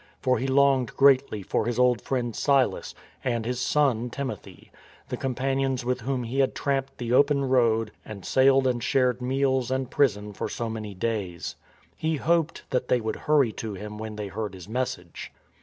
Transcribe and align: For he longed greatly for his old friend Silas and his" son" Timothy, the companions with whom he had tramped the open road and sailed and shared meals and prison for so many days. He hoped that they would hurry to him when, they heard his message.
For 0.19 0.39
he 0.39 0.47
longed 0.47 0.95
greatly 0.97 1.43
for 1.43 1.67
his 1.67 1.77
old 1.77 2.01
friend 2.01 2.35
Silas 2.35 2.95
and 3.23 3.45
his" 3.45 3.59
son" 3.73 4.09
Timothy, 4.09 4.71
the 5.09 5.15
companions 5.15 5.85
with 5.85 6.01
whom 6.01 6.23
he 6.23 6.39
had 6.39 6.55
tramped 6.55 6.97
the 6.97 7.13
open 7.13 7.45
road 7.45 7.91
and 8.03 8.25
sailed 8.25 8.65
and 8.65 8.83
shared 8.83 9.21
meals 9.21 9.69
and 9.69 9.91
prison 9.91 10.33
for 10.33 10.49
so 10.49 10.71
many 10.71 10.95
days. 10.95 11.55
He 11.95 12.15
hoped 12.15 12.63
that 12.71 12.87
they 12.87 12.99
would 12.99 13.15
hurry 13.29 13.51
to 13.51 13.75
him 13.75 13.99
when, 13.99 14.15
they 14.15 14.29
heard 14.29 14.55
his 14.55 14.67
message. 14.67 15.31